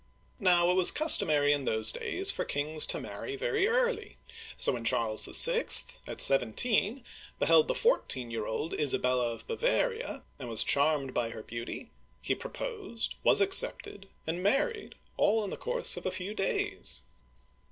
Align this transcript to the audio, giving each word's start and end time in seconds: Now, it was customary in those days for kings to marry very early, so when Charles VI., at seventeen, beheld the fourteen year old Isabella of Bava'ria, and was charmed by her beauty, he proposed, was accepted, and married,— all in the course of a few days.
Now, 0.39 0.71
it 0.71 0.73
was 0.73 0.89
customary 0.89 1.53
in 1.53 1.65
those 1.65 1.91
days 1.91 2.31
for 2.31 2.43
kings 2.43 2.87
to 2.87 2.99
marry 2.99 3.35
very 3.35 3.67
early, 3.67 4.17
so 4.57 4.71
when 4.71 4.83
Charles 4.83 5.25
VI., 5.27 5.65
at 6.07 6.19
seventeen, 6.19 7.03
beheld 7.37 7.67
the 7.67 7.75
fourteen 7.75 8.31
year 8.31 8.47
old 8.47 8.73
Isabella 8.73 9.27
of 9.31 9.45
Bava'ria, 9.45 10.23
and 10.39 10.49
was 10.49 10.63
charmed 10.63 11.13
by 11.13 11.29
her 11.29 11.43
beauty, 11.43 11.91
he 12.19 12.33
proposed, 12.33 13.13
was 13.21 13.41
accepted, 13.41 14.09
and 14.25 14.41
married,— 14.41 14.95
all 15.17 15.43
in 15.43 15.51
the 15.51 15.55
course 15.55 15.95
of 15.97 16.07
a 16.07 16.11
few 16.11 16.33
days. 16.33 17.01